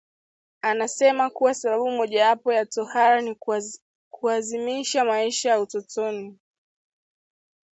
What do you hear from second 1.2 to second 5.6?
kuwa sababu mojawapo ya tohara ni kuadhimisha maisha ya